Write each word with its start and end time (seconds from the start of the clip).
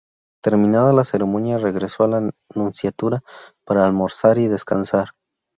Terminada 0.43 0.93
la 0.93 1.03
ceremonia 1.03 1.59
regresó 1.59 2.05
a 2.05 2.07
la 2.07 2.31
Nunciatura 2.55 3.21
para 3.67 3.85
almorzar 3.85 4.39
y 4.39 4.47
descansar. 4.47 5.09